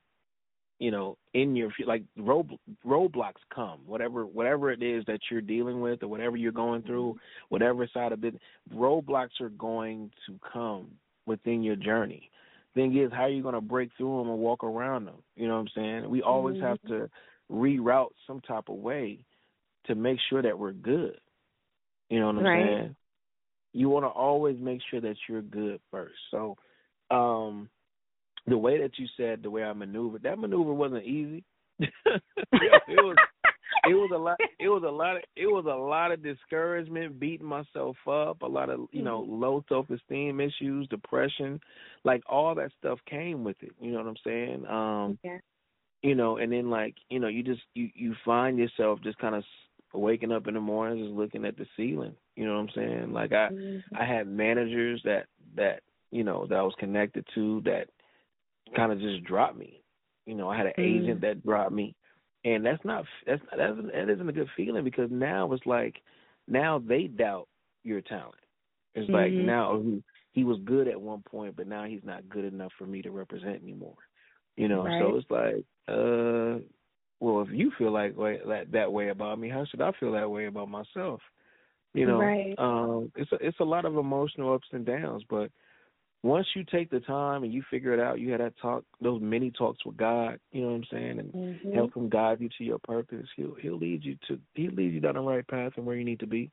[0.79, 2.51] you know, in your like road
[2.87, 3.81] roadblocks come.
[3.87, 8.12] Whatever whatever it is that you're dealing with, or whatever you're going through, whatever side
[8.12, 8.35] of it,
[8.75, 10.88] roadblocks are going to come
[11.27, 12.31] within your journey.
[12.75, 15.23] Thing is, how are you going to break through them and walk around them?
[15.37, 16.11] You know what I'm saying?
[16.11, 17.11] We always have to
[17.51, 19.19] reroute some type of way
[19.87, 21.19] to make sure that we're good.
[22.09, 22.55] You know what I'm Right.
[22.55, 22.97] saying?
[23.73, 26.19] You want to always make sure that you're good first.
[26.31, 26.57] So,
[27.11, 27.69] um,
[28.46, 31.44] the way that you said, the way I maneuvered, that maneuver wasn't easy.
[31.81, 31.90] it
[32.88, 33.16] was
[33.85, 37.20] it was a lot it was a lot of it was a lot of discouragement
[37.20, 41.61] beating myself up a lot of you know low self esteem issues depression
[42.05, 45.38] like all that stuff came with it you know what i'm saying um Yeah.
[46.03, 49.35] you know and then like you know you just you you find yourself just kind
[49.37, 49.44] of
[49.94, 53.12] waking up in the morning just looking at the ceiling you know what i'm saying
[53.12, 53.48] like i
[53.96, 57.87] i had managers that that you know that i was connected to that
[58.75, 59.83] kind of just dropped me
[60.27, 60.85] you know i had an Mm.
[60.85, 61.95] agent that dropped me
[62.45, 66.03] and that's not that's that's that isn't a good feeling because now it's like
[66.47, 67.49] now they doubt
[67.85, 68.35] your talent.
[68.95, 69.47] It's like Mhm.
[69.47, 70.03] now he,
[70.33, 73.11] he was good at one point, but now he's not good enough for me to
[73.11, 73.97] represent anymore.
[74.57, 74.99] You know, right.
[74.99, 76.61] so it's like, uh,
[77.21, 80.13] well, if you feel like way, that that way about me, how should I feel
[80.13, 81.21] that way about myself?
[81.95, 82.57] You know, right.
[82.59, 85.51] um, it's a, it's a lot of emotional ups and downs, but
[86.23, 89.21] once you take the time and you figure it out, you had that talk, those
[89.23, 90.41] many talks with God.
[90.51, 91.73] You know what I'm saying, and mm-hmm.
[91.73, 93.27] help Him guide you to your purpose.
[93.37, 96.05] He'll He'll lead you to He'll lead you down the right path and where you
[96.05, 96.51] need to be.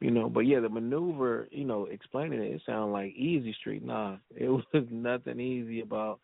[0.00, 3.82] You know, but yeah, the maneuver, you know, explaining it, it sounded like easy street.
[3.82, 6.20] Nah, it was nothing easy about,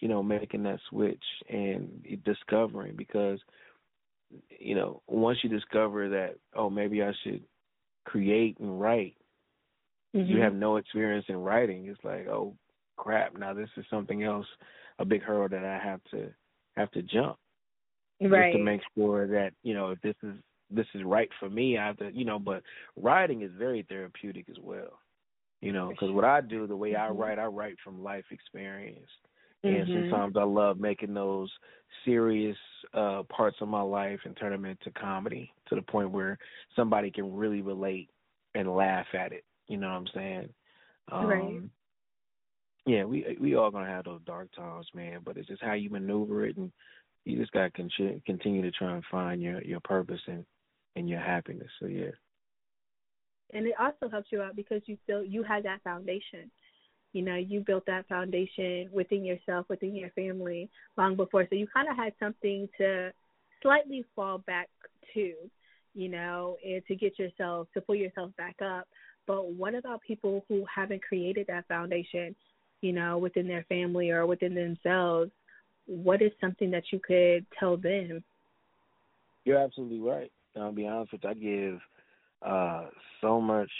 [0.00, 3.38] you know, making that switch and discovering because,
[4.58, 7.42] you know, once you discover that, oh, maybe I should
[8.04, 9.16] create and write,
[10.14, 10.30] mm-hmm.
[10.30, 11.86] you have no experience in writing.
[11.86, 12.54] It's like, oh
[12.96, 14.46] crap, now this is something else,
[14.98, 16.28] a big hurdle that I have to
[16.76, 17.36] have to jump.
[18.20, 18.52] Right.
[18.52, 20.34] Just to make sure that, you know, if this is
[20.74, 21.78] this is right for me.
[21.78, 22.62] I have to, you know, but
[22.96, 24.98] writing is very therapeutic as well.
[25.60, 27.02] You know, because what I do, the way mm-hmm.
[27.02, 29.06] I write, I write from life experience,
[29.64, 29.92] mm-hmm.
[29.92, 31.50] and sometimes I love making those
[32.04, 32.56] serious
[32.94, 36.38] uh parts of my life and turn them into comedy to the point where
[36.74, 38.08] somebody can really relate
[38.54, 39.44] and laugh at it.
[39.68, 40.48] You know what I'm saying?
[41.10, 41.62] Um, right.
[42.84, 45.20] Yeah, we we all gonna have those dark times, man.
[45.24, 46.72] But it's just how you maneuver it, and
[47.24, 50.44] you just gotta con- continue to try and find your your purpose and
[50.96, 51.70] and your happiness.
[51.80, 52.10] So yeah.
[53.52, 56.50] And it also helps you out because you still you had that foundation.
[57.12, 61.46] You know, you built that foundation within yourself, within your family long before.
[61.48, 63.12] So you kind of had something to
[63.60, 64.70] slightly fall back
[65.14, 65.34] to,
[65.94, 68.88] you know, and to get yourself to pull yourself back up.
[69.26, 72.34] But what about people who haven't created that foundation,
[72.80, 75.30] you know, within their family or within themselves?
[75.86, 78.22] What is something that you could tell them?
[79.44, 80.30] You're absolutely right.
[80.56, 81.80] I'll be honest with you, I give
[82.42, 82.86] uh,
[83.20, 83.70] so much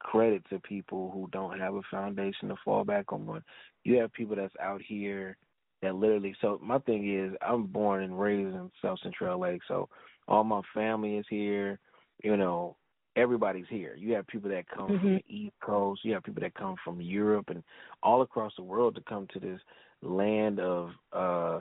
[0.00, 3.42] credit to people who don't have a foundation to fall back on.
[3.84, 5.36] You have people that's out here
[5.82, 6.34] that literally.
[6.40, 9.88] So my thing is, I'm born and raised in South Central LA, so
[10.28, 11.78] all my family is here.
[12.22, 12.76] You know,
[13.16, 13.94] everybody's here.
[13.96, 15.00] You have people that come mm-hmm.
[15.00, 16.00] from the East Coast.
[16.04, 17.62] You have people that come from Europe and
[18.02, 19.60] all across the world to come to this
[20.02, 21.60] land of uh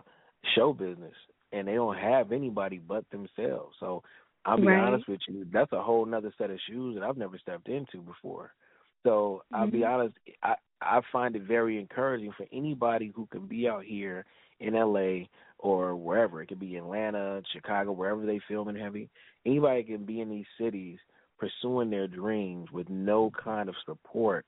[0.56, 1.16] show business,
[1.52, 3.76] and they don't have anybody but themselves.
[3.80, 4.04] So
[4.46, 4.80] I'll be right.
[4.80, 8.02] honest with you, that's a whole nother set of shoes that I've never stepped into
[8.02, 8.54] before.
[9.04, 9.56] So mm-hmm.
[9.56, 13.84] I'll be honest, I I find it very encouraging for anybody who can be out
[13.84, 14.26] here
[14.60, 15.26] in LA
[15.58, 16.42] or wherever.
[16.42, 19.10] It could be Atlanta, Chicago, wherever they film filming heavy.
[19.46, 20.98] Anybody can be in these cities
[21.40, 24.46] pursuing their dreams with no kind of support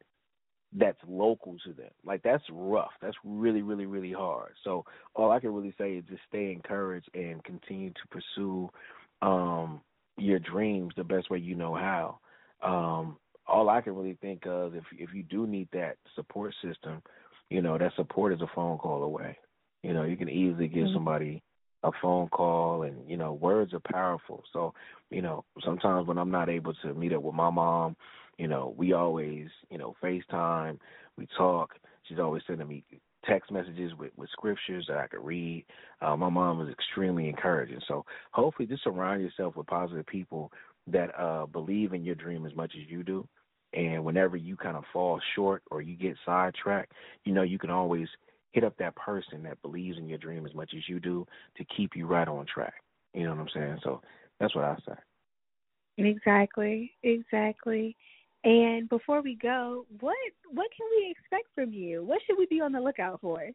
[0.74, 1.92] that's local to them.
[2.06, 2.92] Like that's rough.
[3.02, 4.54] That's really, really, really hard.
[4.64, 8.70] So all I can really say is just stay encouraged and continue to pursue
[9.22, 9.82] um
[10.18, 12.20] your dreams the best way you know how.
[12.62, 17.02] Um all I can really think of if if you do need that support system,
[17.50, 19.38] you know, that support is a phone call away.
[19.84, 20.94] You know, you can easily give mm-hmm.
[20.94, 21.44] somebody
[21.84, 24.44] a phone call and, you know, words are powerful.
[24.54, 24.74] So,
[25.10, 27.96] you know, sometimes when I'm not able to meet up with my mom,
[28.38, 30.80] you know, we always, you know, FaceTime,
[31.18, 31.72] we talk.
[32.04, 32.84] She's always sending me
[33.26, 35.66] text messages with, with scriptures that I could read.
[36.02, 37.80] Uh, my mom was extremely encouraging.
[37.88, 40.52] So hopefully just surround yourself with positive people
[40.88, 43.28] that uh, believe in your dream as much as you do.
[43.74, 46.92] And whenever you kind of fall short or you get sidetracked,
[47.24, 48.08] you know, you can always
[48.52, 51.26] hit up that person that believes in your dream as much as you do
[51.58, 52.74] to keep you right on track.
[53.14, 53.80] You know what I'm saying?
[53.84, 54.02] So
[54.40, 54.96] that's what I say.
[55.98, 56.92] Exactly.
[57.04, 57.96] Exactly.
[58.44, 60.16] And before we go, what
[60.50, 62.04] what can we expect from you?
[62.04, 63.52] What should we be on the lookout for?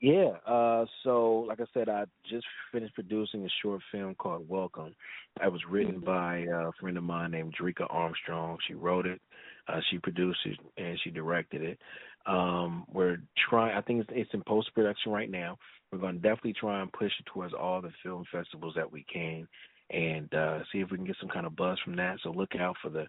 [0.00, 4.94] Yeah, uh, so like I said, I just finished producing a short film called Welcome.
[5.42, 8.58] It was written by a friend of mine named Drika Armstrong.
[8.68, 9.22] She wrote it,
[9.68, 11.78] uh, she produced it, and she directed it.
[12.26, 13.76] Um, we're trying.
[13.76, 15.58] I think it's, it's in post production right now.
[15.90, 19.04] We're going to definitely try and push it towards all the film festivals that we
[19.12, 19.46] can,
[19.90, 22.18] and uh, see if we can get some kind of buzz from that.
[22.22, 23.06] So look out for the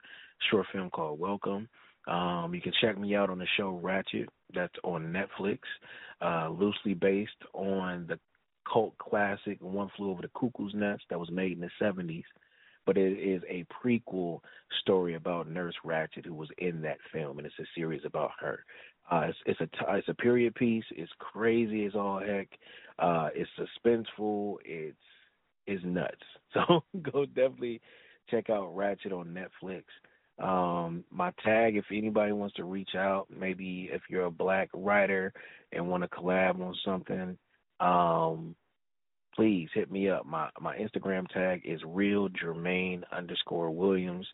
[0.50, 1.67] short film called Welcome.
[2.08, 4.28] Um, you can check me out on the show Ratched.
[4.54, 5.60] That's on Netflix,
[6.22, 8.20] uh, loosely based on the
[8.72, 12.24] cult classic One Flew Over the Cuckoo's Nest that was made in the 70s.
[12.88, 14.39] But it is a prequel
[14.82, 18.63] story about Nurse Ratched, who was in that film, and it's a series about her.
[19.12, 20.85] Uh, it's, it's a it's a period piece.
[20.92, 22.48] It's crazy as all heck.
[22.98, 24.56] Uh, it's suspenseful.
[24.65, 24.98] It's
[25.67, 26.15] it's nuts.
[26.54, 27.81] So go definitely
[28.31, 29.83] check out Ratched on Netflix.
[30.42, 35.33] Um, my tag, if anybody wants to reach out, maybe if you're a black writer
[35.73, 37.38] and want to collab on something,
[37.79, 38.56] um,
[39.38, 40.27] please hit me up.
[40.27, 44.27] My my Instagram tag is real Jermaine underscore Williams.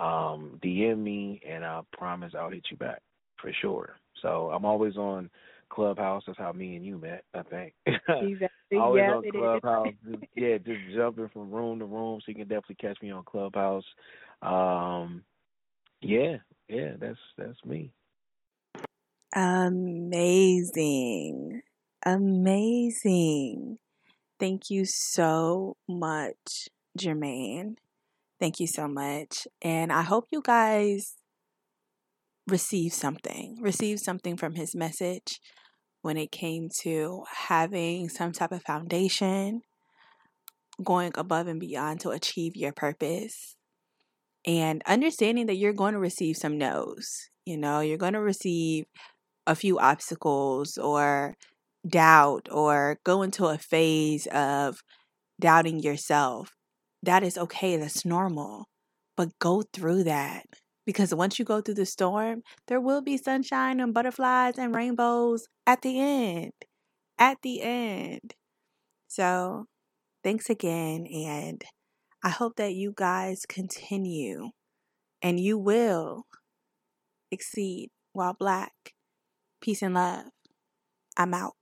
[0.00, 3.02] Um, DM me and I promise I'll hit you back
[3.42, 3.96] for sure.
[4.22, 5.30] So I'm always on
[5.70, 6.24] Clubhouse.
[6.26, 7.74] That's how me and you met, I think.
[8.22, 8.78] Exactly.
[8.78, 9.24] Always yeah, on.
[9.32, 9.94] Clubhouse.
[10.10, 12.20] just, yeah, just jumping from room to room.
[12.20, 13.84] So you can definitely catch me on Clubhouse.
[14.42, 15.24] Um,
[16.02, 16.38] yeah,
[16.68, 17.92] yeah, that's that's me.
[19.36, 20.82] Amazing.
[22.06, 23.78] Amazing.
[24.42, 26.68] Thank you so much,
[26.98, 27.76] Jermaine.
[28.40, 29.46] Thank you so much.
[29.62, 31.14] And I hope you guys
[32.48, 35.40] receive something, receive something from his message
[36.00, 39.60] when it came to having some type of foundation,
[40.82, 43.54] going above and beyond to achieve your purpose,
[44.44, 47.28] and understanding that you're going to receive some no's.
[47.46, 48.86] You know, you're going to receive
[49.46, 51.36] a few obstacles or
[51.86, 54.80] doubt or go into a phase of
[55.40, 56.50] doubting yourself.
[57.02, 58.66] That is okay, that's normal.
[59.16, 60.46] But go through that
[60.86, 65.46] because once you go through the storm, there will be sunshine and butterflies and rainbows
[65.66, 66.52] at the end.
[67.18, 68.34] At the end.
[69.08, 69.66] So,
[70.24, 71.06] thanks again.
[71.06, 71.62] And
[72.24, 74.50] I hope that you guys continue
[75.20, 76.24] and you will
[77.30, 78.72] exceed while black.
[79.60, 80.26] Peace and love.
[81.16, 81.54] I'm out.